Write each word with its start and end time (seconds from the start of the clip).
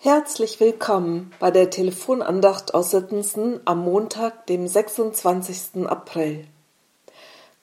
Herzlich 0.00 0.60
willkommen 0.60 1.32
bei 1.40 1.50
der 1.50 1.70
Telefonandacht 1.70 2.72
aus 2.72 2.92
Sittensen 2.92 3.58
am 3.64 3.80
Montag, 3.80 4.46
dem 4.46 4.68
26. 4.68 5.88
April. 5.88 6.46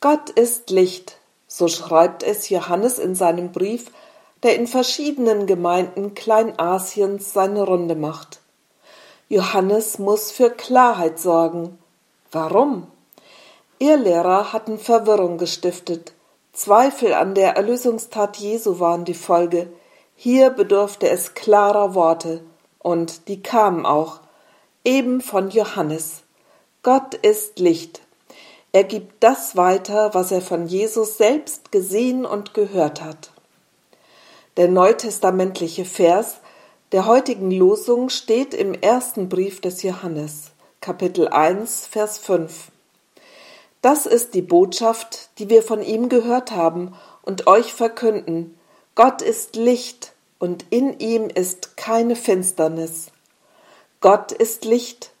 Gott 0.00 0.30
ist 0.30 0.70
Licht, 0.70 1.18
so 1.46 1.68
schreibt 1.68 2.22
es 2.22 2.48
Johannes 2.48 2.98
in 2.98 3.14
seinem 3.14 3.52
Brief, 3.52 3.90
der 4.42 4.56
in 4.56 4.66
verschiedenen 4.66 5.46
Gemeinden 5.46 6.14
Kleinasiens 6.14 7.34
seine 7.34 7.64
Runde 7.64 7.96
macht. 7.96 8.40
Johannes 9.28 9.98
muss 9.98 10.30
für 10.30 10.48
Klarheit 10.48 11.18
sorgen. 11.18 11.78
Warum? 12.30 12.86
Irrlehrer 13.78 14.54
hatten 14.54 14.78
Verwirrung 14.78 15.36
gestiftet. 15.36 16.14
Zweifel 16.54 17.12
an 17.12 17.34
der 17.34 17.56
Erlösungstat 17.56 18.38
Jesu 18.38 18.80
waren 18.80 19.04
die 19.04 19.12
Folge. 19.12 19.68
Hier 20.24 20.50
bedurfte 20.50 21.08
es 21.08 21.34
klarer 21.34 21.96
Worte, 21.96 22.44
und 22.78 23.26
die 23.26 23.42
kamen 23.42 23.84
auch, 23.84 24.20
eben 24.84 25.20
von 25.20 25.50
Johannes. 25.50 26.22
Gott 26.84 27.14
ist 27.14 27.58
Licht. 27.58 28.02
Er 28.70 28.84
gibt 28.84 29.24
das 29.24 29.56
weiter, 29.56 30.14
was 30.14 30.30
er 30.30 30.40
von 30.40 30.68
Jesus 30.68 31.18
selbst 31.18 31.72
gesehen 31.72 32.24
und 32.24 32.54
gehört 32.54 33.02
hat. 33.02 33.32
Der 34.56 34.68
neutestamentliche 34.68 35.84
Vers 35.84 36.36
der 36.92 37.06
heutigen 37.06 37.50
Losung 37.50 38.08
steht 38.08 38.54
im 38.54 38.74
ersten 38.74 39.28
Brief 39.28 39.60
des 39.60 39.82
Johannes, 39.82 40.52
Kapitel 40.80 41.26
1, 41.26 41.88
Vers 41.88 42.18
5. 42.18 42.70
Das 43.80 44.06
ist 44.06 44.34
die 44.34 44.42
Botschaft, 44.42 45.30
die 45.40 45.50
wir 45.50 45.64
von 45.64 45.82
ihm 45.82 46.08
gehört 46.08 46.52
haben 46.52 46.94
und 47.22 47.48
euch 47.48 47.74
verkünden. 47.74 48.56
Gott 48.94 49.22
ist 49.22 49.56
Licht 49.56 50.11
und 50.42 50.64
in 50.70 50.98
ihm 50.98 51.28
ist 51.28 51.76
keine 51.76 52.16
Finsternis. 52.16 53.12
Gott 54.00 54.32
ist 54.32 54.64
Licht. 54.64 55.12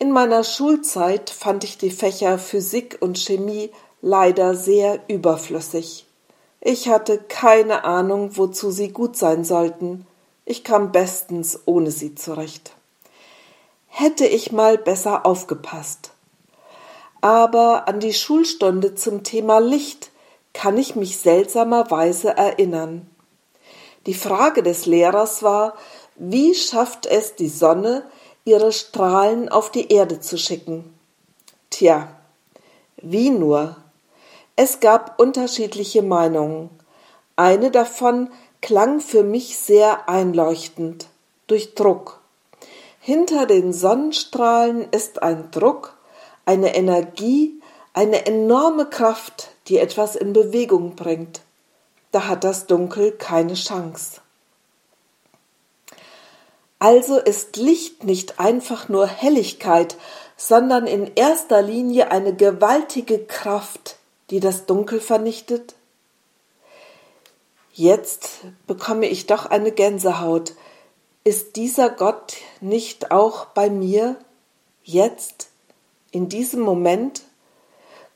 In 0.00 0.10
meiner 0.10 0.42
Schulzeit 0.42 1.30
fand 1.30 1.62
ich 1.62 1.78
die 1.78 1.92
Fächer 1.92 2.36
Physik 2.36 2.98
und 2.98 3.16
Chemie 3.16 3.70
leider 4.02 4.56
sehr 4.56 4.98
überflüssig. 5.06 6.04
Ich 6.60 6.88
hatte 6.88 7.18
keine 7.18 7.84
Ahnung, 7.84 8.36
wozu 8.36 8.72
sie 8.72 8.88
gut 8.88 9.16
sein 9.16 9.44
sollten. 9.44 10.04
Ich 10.44 10.64
kam 10.64 10.90
bestens 10.90 11.60
ohne 11.66 11.92
sie 11.92 12.16
zurecht. 12.16 12.72
Hätte 13.86 14.26
ich 14.26 14.50
mal 14.50 14.78
besser 14.78 15.26
aufgepasst. 15.26 16.10
Aber 17.20 17.86
an 17.86 18.00
die 18.00 18.14
Schulstunde 18.14 18.96
zum 18.96 19.22
Thema 19.22 19.60
Licht 19.60 20.10
kann 20.52 20.76
ich 20.76 20.96
mich 20.96 21.18
seltsamerweise 21.18 22.36
erinnern. 22.36 23.09
Die 24.06 24.14
Frage 24.14 24.62
des 24.62 24.86
Lehrers 24.86 25.42
war, 25.42 25.74
wie 26.16 26.54
schafft 26.54 27.06
es 27.06 27.34
die 27.34 27.48
Sonne, 27.48 28.04
ihre 28.44 28.72
Strahlen 28.72 29.48
auf 29.50 29.70
die 29.70 29.92
Erde 29.92 30.20
zu 30.20 30.38
schicken? 30.38 30.94
Tja, 31.68 32.08
wie 32.96 33.30
nur? 33.30 33.76
Es 34.56 34.80
gab 34.80 35.20
unterschiedliche 35.20 36.02
Meinungen. 36.02 36.70
Eine 37.36 37.70
davon 37.70 38.30
klang 38.62 39.00
für 39.00 39.22
mich 39.22 39.58
sehr 39.58 40.08
einleuchtend 40.08 41.06
durch 41.46 41.74
Druck. 41.74 42.20
Hinter 43.00 43.46
den 43.46 43.72
Sonnenstrahlen 43.72 44.88
ist 44.90 45.22
ein 45.22 45.50
Druck, 45.50 45.96
eine 46.46 46.74
Energie, 46.74 47.60
eine 47.92 48.26
enorme 48.26 48.86
Kraft, 48.86 49.50
die 49.68 49.78
etwas 49.78 50.16
in 50.16 50.32
Bewegung 50.32 50.96
bringt 50.96 51.42
da 52.12 52.26
hat 52.26 52.44
das 52.44 52.66
Dunkel 52.66 53.12
keine 53.12 53.54
Chance. 53.54 54.20
Also 56.78 57.18
ist 57.18 57.56
Licht 57.56 58.04
nicht 58.04 58.40
einfach 58.40 58.88
nur 58.88 59.06
Helligkeit, 59.06 59.96
sondern 60.36 60.86
in 60.86 61.14
erster 61.14 61.60
Linie 61.60 62.10
eine 62.10 62.34
gewaltige 62.34 63.18
Kraft, 63.26 63.96
die 64.30 64.40
das 64.40 64.64
Dunkel 64.64 64.98
vernichtet? 64.98 65.74
Jetzt 67.74 68.40
bekomme 68.66 69.06
ich 69.06 69.26
doch 69.26 69.46
eine 69.46 69.72
Gänsehaut. 69.72 70.54
Ist 71.22 71.56
dieser 71.56 71.90
Gott 71.90 72.38
nicht 72.62 73.10
auch 73.10 73.46
bei 73.46 73.68
mir, 73.68 74.16
jetzt, 74.82 75.48
in 76.10 76.30
diesem 76.30 76.60
Moment? 76.60 77.22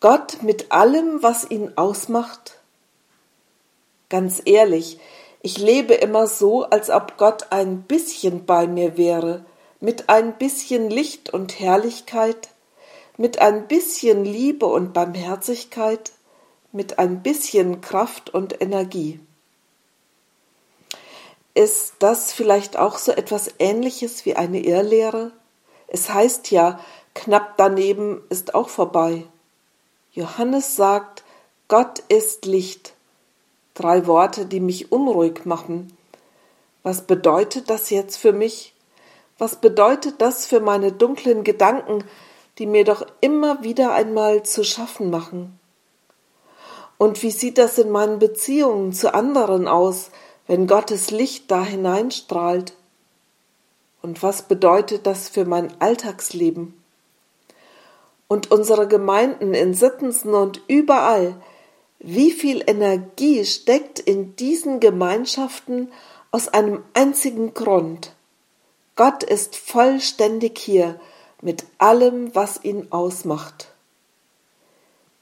Gott 0.00 0.42
mit 0.42 0.72
allem, 0.72 1.22
was 1.22 1.48
ihn 1.48 1.72
ausmacht? 1.76 2.57
Ganz 4.08 4.40
ehrlich, 4.46 4.98
ich 5.42 5.58
lebe 5.58 5.94
immer 5.94 6.26
so, 6.26 6.64
als 6.64 6.88
ob 6.88 7.18
Gott 7.18 7.48
ein 7.50 7.82
bisschen 7.82 8.46
bei 8.46 8.66
mir 8.66 8.96
wäre, 8.96 9.44
mit 9.80 10.08
ein 10.08 10.38
bisschen 10.38 10.88
Licht 10.88 11.30
und 11.30 11.60
Herrlichkeit, 11.60 12.48
mit 13.18 13.40
ein 13.40 13.68
bisschen 13.68 14.24
Liebe 14.24 14.66
und 14.66 14.94
Barmherzigkeit, 14.94 16.12
mit 16.72 16.98
ein 16.98 17.22
bisschen 17.22 17.80
Kraft 17.82 18.30
und 18.30 18.60
Energie. 18.62 19.20
Ist 21.54 21.94
das 21.98 22.32
vielleicht 22.32 22.78
auch 22.78 22.98
so 22.98 23.12
etwas 23.12 23.52
Ähnliches 23.58 24.24
wie 24.24 24.36
eine 24.36 24.60
Irrlehre? 24.60 25.32
Es 25.86 26.12
heißt 26.12 26.50
ja, 26.50 26.80
knapp 27.14 27.56
daneben 27.58 28.22
ist 28.30 28.54
auch 28.54 28.68
vorbei. 28.68 29.24
Johannes 30.12 30.76
sagt, 30.76 31.24
Gott 31.68 31.98
ist 32.08 32.46
Licht 32.46 32.94
Drei 33.78 34.08
Worte, 34.08 34.44
die 34.44 34.58
mich 34.58 34.90
unruhig 34.90 35.44
machen. 35.44 35.96
Was 36.82 37.02
bedeutet 37.02 37.70
das 37.70 37.90
jetzt 37.90 38.16
für 38.16 38.32
mich? 38.32 38.74
Was 39.38 39.54
bedeutet 39.54 40.20
das 40.20 40.46
für 40.46 40.58
meine 40.58 40.90
dunklen 40.90 41.44
Gedanken, 41.44 42.02
die 42.58 42.66
mir 42.66 42.82
doch 42.82 43.06
immer 43.20 43.62
wieder 43.62 43.92
einmal 43.92 44.42
zu 44.42 44.64
schaffen 44.64 45.10
machen? 45.10 45.60
Und 46.98 47.22
wie 47.22 47.30
sieht 47.30 47.56
das 47.56 47.78
in 47.78 47.90
meinen 47.90 48.18
Beziehungen 48.18 48.92
zu 48.92 49.14
anderen 49.14 49.68
aus, 49.68 50.10
wenn 50.48 50.66
Gottes 50.66 51.12
Licht 51.12 51.48
da 51.48 51.62
hineinstrahlt? 51.62 52.72
Und 54.02 54.24
was 54.24 54.42
bedeutet 54.42 55.06
das 55.06 55.28
für 55.28 55.44
mein 55.44 55.70
Alltagsleben? 55.80 56.74
Und 58.26 58.50
unsere 58.50 58.88
Gemeinden 58.88 59.54
in 59.54 59.72
Sittensen 59.72 60.34
und 60.34 60.62
überall, 60.66 61.36
wie 61.98 62.30
viel 62.30 62.62
Energie 62.66 63.44
steckt 63.44 63.98
in 63.98 64.36
diesen 64.36 64.80
Gemeinschaften 64.80 65.92
aus 66.30 66.48
einem 66.48 66.84
einzigen 66.94 67.54
Grund? 67.54 68.14
Gott 68.94 69.22
ist 69.22 69.56
vollständig 69.56 70.58
hier 70.58 71.00
mit 71.42 71.64
allem, 71.78 72.34
was 72.34 72.62
ihn 72.64 72.88
ausmacht. 72.90 73.68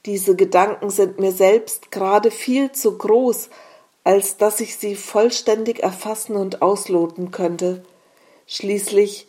Diese 0.06 0.36
Gedanken 0.36 0.90
sind 0.90 1.18
mir 1.18 1.32
selbst 1.32 1.90
gerade 1.90 2.30
viel 2.30 2.72
zu 2.72 2.96
groß, 2.96 3.48
als 4.04 4.36
dass 4.36 4.60
ich 4.60 4.76
sie 4.76 4.94
vollständig 4.94 5.82
erfassen 5.82 6.36
und 6.36 6.62
ausloten 6.62 7.32
könnte. 7.32 7.84
Schließlich 8.46 9.26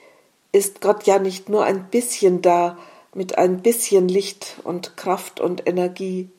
ist 0.52 0.82
Gott 0.82 1.04
ja 1.04 1.18
nicht 1.18 1.50
nur 1.50 1.64
ein 1.64 1.90
bisschen 1.90 2.42
da, 2.42 2.78
mit 3.14 3.38
ein 3.38 3.64
bisschen 3.64 4.08
Licht 4.08 4.58
und 4.64 4.96
Kraft 4.96 5.40
und 5.40 5.68
Energie. 5.68 6.30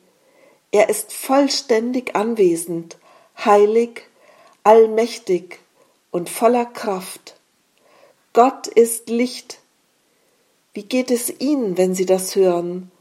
Er 0.71 0.89
ist 0.89 1.13
vollständig 1.13 2.15
anwesend, 2.15 2.97
heilig, 3.43 4.03
allmächtig 4.63 5.59
und 6.11 6.29
voller 6.29 6.65
Kraft. 6.65 7.35
Gott 8.33 8.67
ist 8.67 9.09
Licht. 9.09 9.59
Wie 10.73 10.83
geht 10.83 11.09
es 11.11 11.39
Ihnen, 11.39 11.77
wenn 11.77 11.95
Sie 11.95 12.05
das 12.05 12.35
hören? 12.35 12.91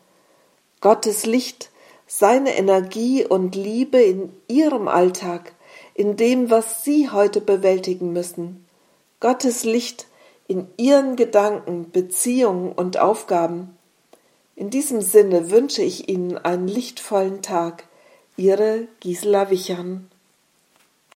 Gottes 0.80 1.26
Licht, 1.26 1.70
seine 2.06 2.56
Energie 2.56 3.26
und 3.26 3.54
Liebe 3.54 4.00
in 4.00 4.32
Ihrem 4.48 4.88
Alltag, 4.88 5.52
in 5.92 6.16
dem, 6.16 6.50
was 6.50 6.84
Sie 6.84 7.10
heute 7.10 7.40
bewältigen 7.40 8.12
müssen. 8.12 8.66
Gottes 9.20 9.64
Licht 9.64 10.06
in 10.46 10.68
Ihren 10.76 11.16
Gedanken, 11.16 11.90
Beziehungen 11.90 12.72
und 12.72 12.98
Aufgaben. 12.98 13.77
In 14.58 14.70
diesem 14.70 15.02
Sinne 15.02 15.52
wünsche 15.52 15.82
ich 15.82 16.08
Ihnen 16.08 16.36
einen 16.36 16.66
lichtvollen 16.66 17.42
Tag. 17.42 17.84
Ihre 18.36 18.88
Gisela 18.98 19.50
Wichern 19.50 20.10